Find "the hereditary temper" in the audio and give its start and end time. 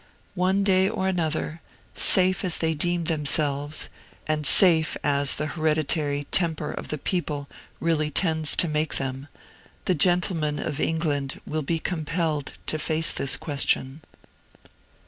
5.35-6.71